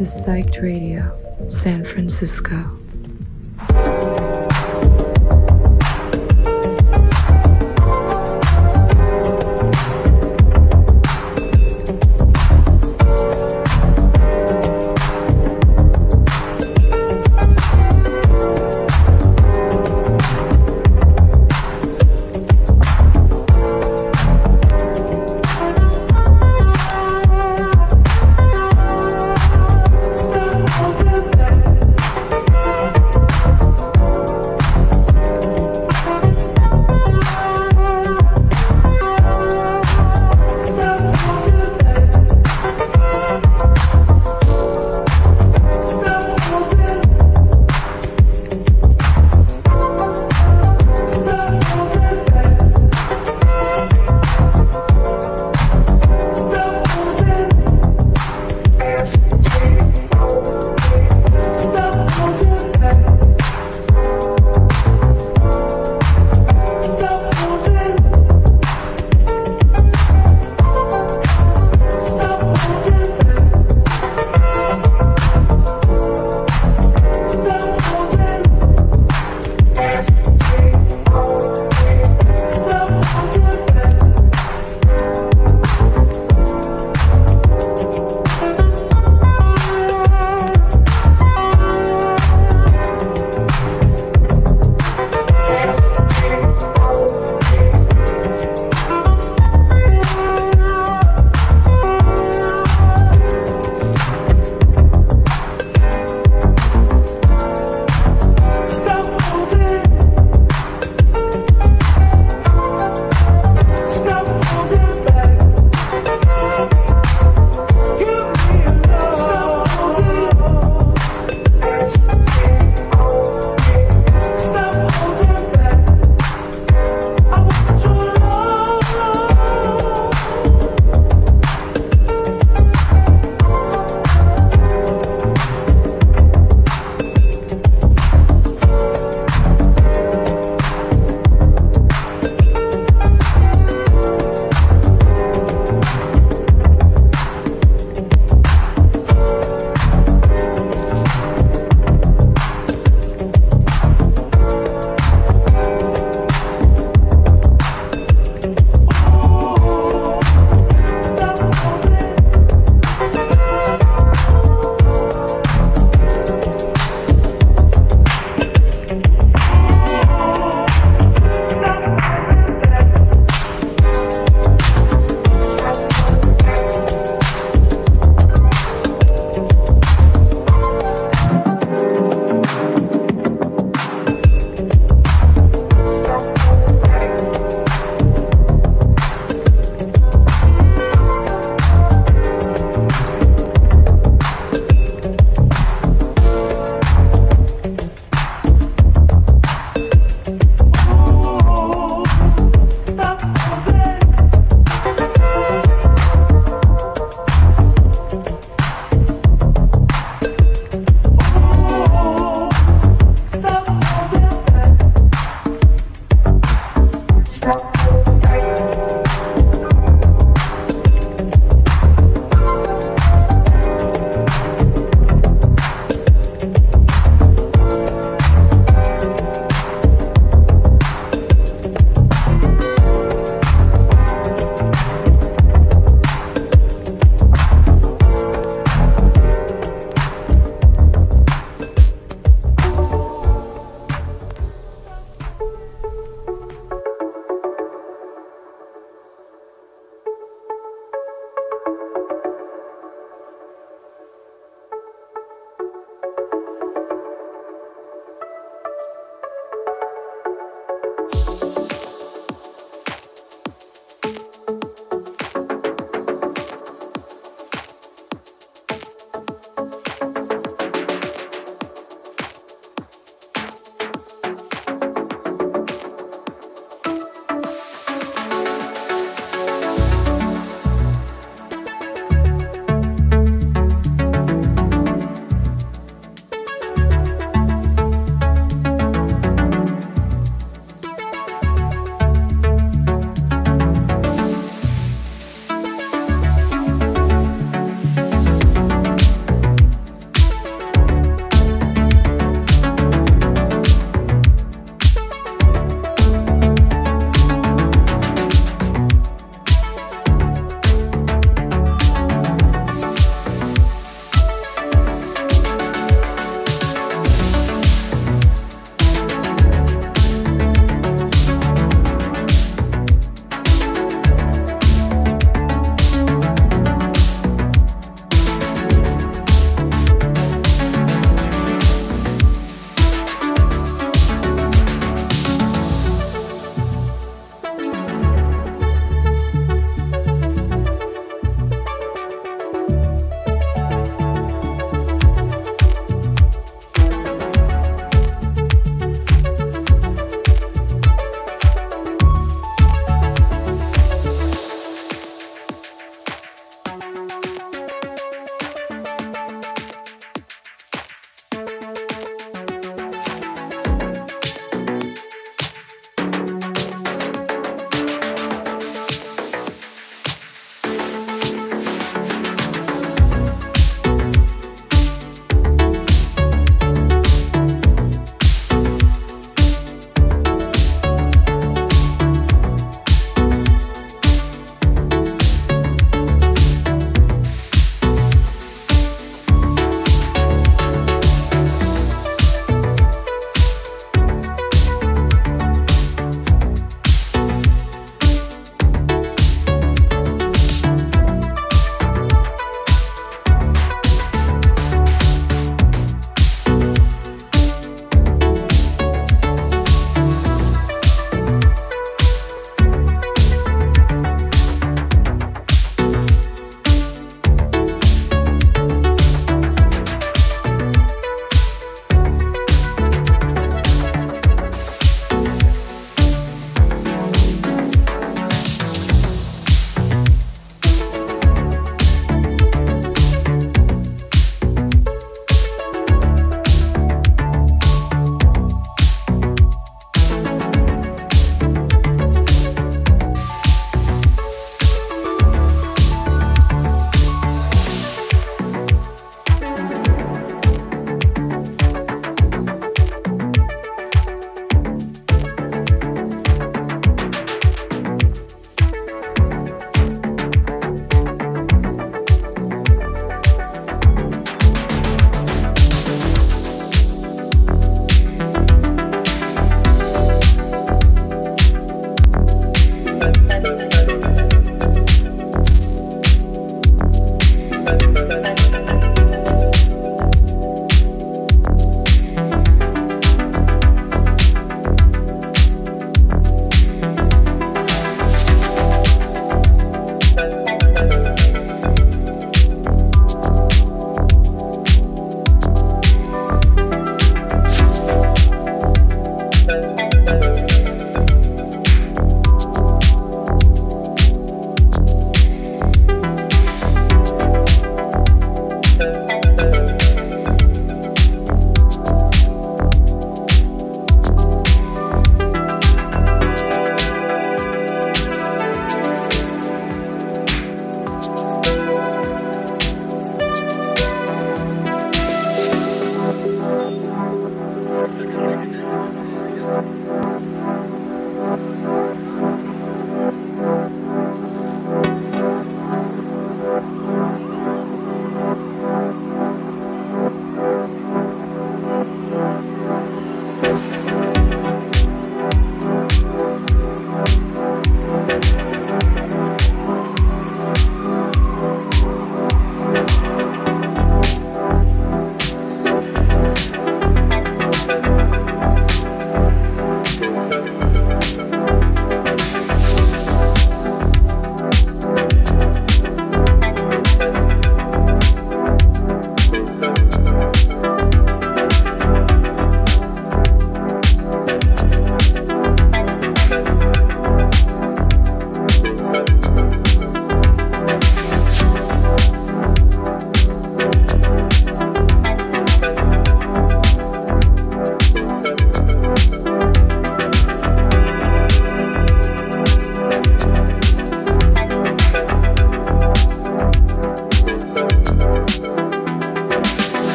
To 0.00 0.06
Psyched 0.06 0.62
Radio, 0.62 1.12
San 1.50 1.84
Francisco. 1.84 2.79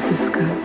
Francisco. 0.00 0.59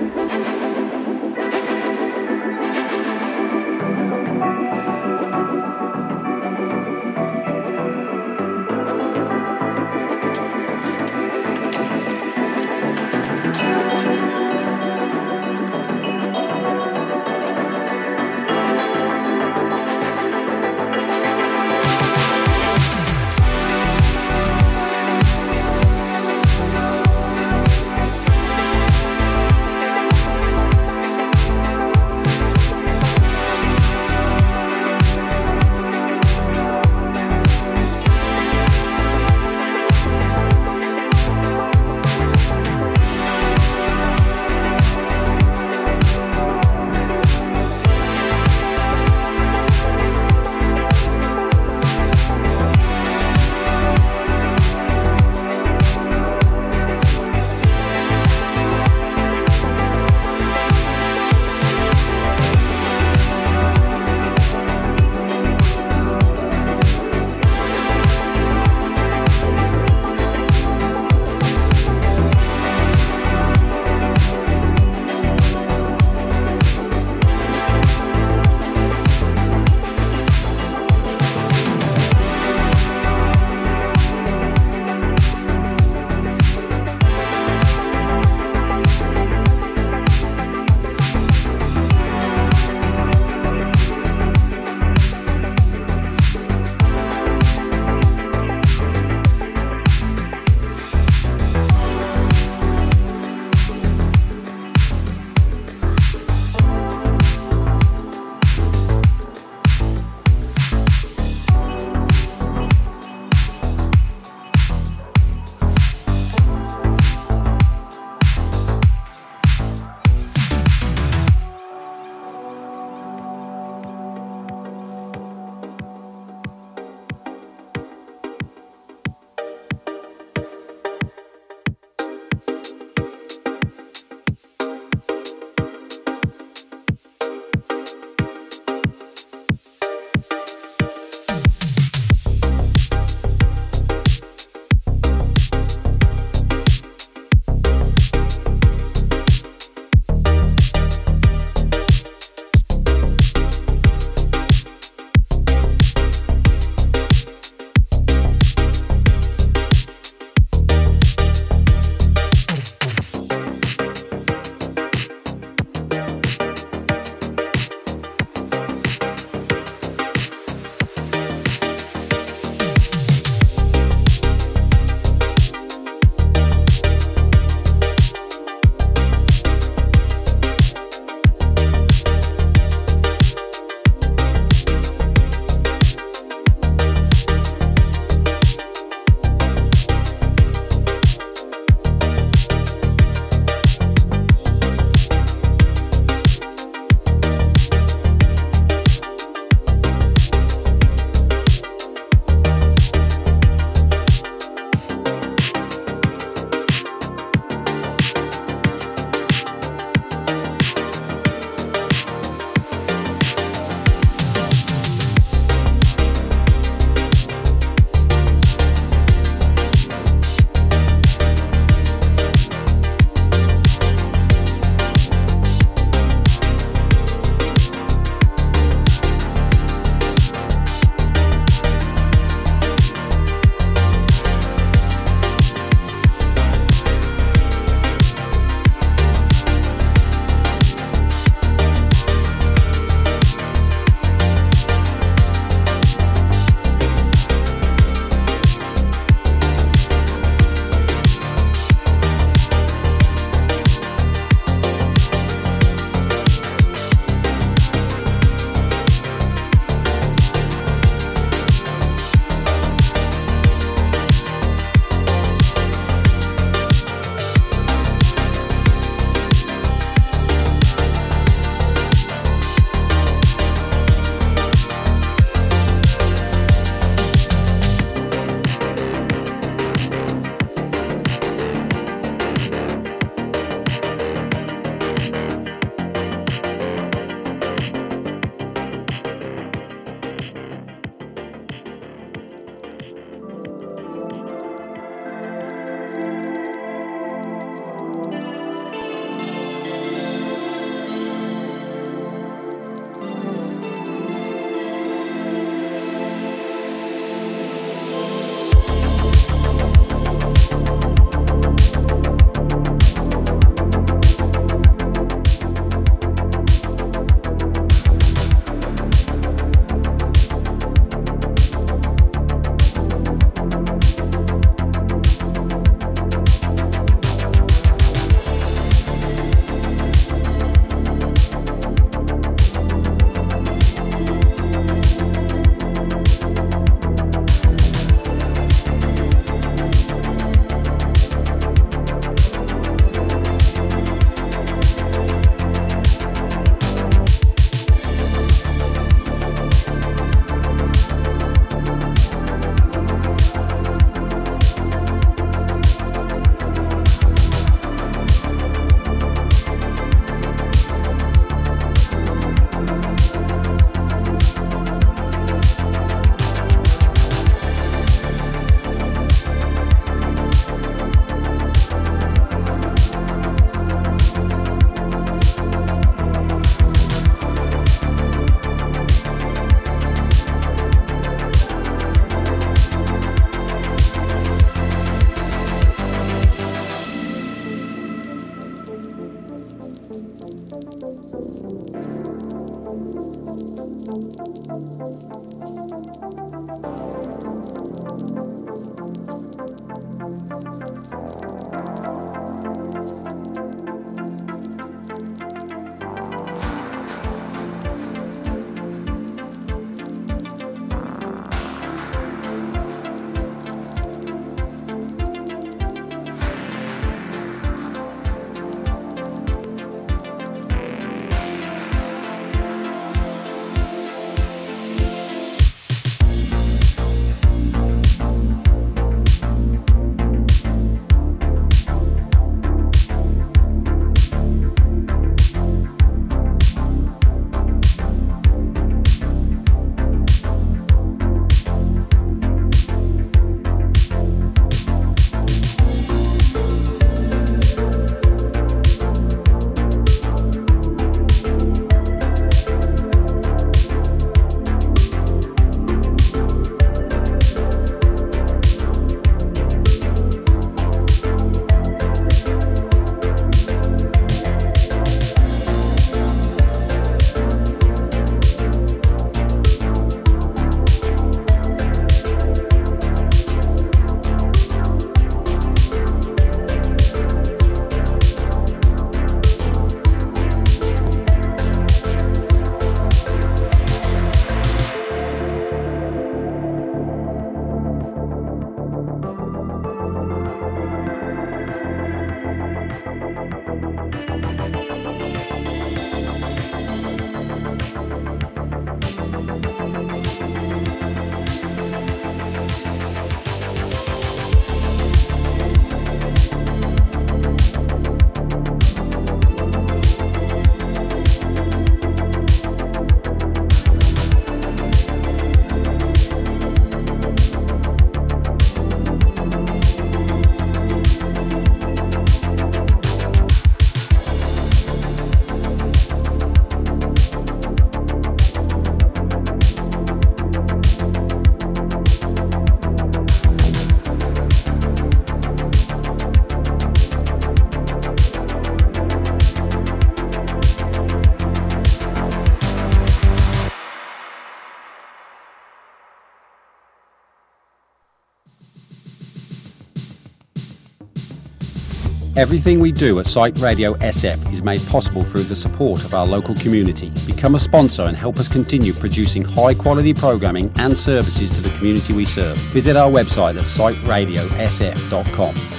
Everything 552.25 552.59
we 552.59 552.71
do 552.71 552.99
at 552.99 553.05
Psych 553.05 553.37
Radio 553.37 553.75
SF 553.75 554.33
is 554.33 554.41
made 554.41 554.59
possible 554.65 555.03
through 555.03 555.25
the 555.25 555.35
support 555.35 555.85
of 555.85 555.93
our 555.93 556.07
local 556.07 556.33
community. 556.33 556.91
Become 557.05 557.35
a 557.35 557.39
sponsor 557.39 557.83
and 557.83 557.95
help 557.95 558.17
us 558.17 558.27
continue 558.27 558.73
producing 558.73 559.23
high 559.23 559.53
quality 559.53 559.93
programming 559.93 560.51
and 560.55 560.75
services 560.75 561.29
to 561.35 561.41
the 561.41 561.55
community 561.59 561.93
we 561.93 562.03
serve. 562.03 562.35
Visit 562.49 562.75
our 562.75 562.89
website 562.89 563.37
at 563.37 563.45
psychradiosf.com. 563.45 565.54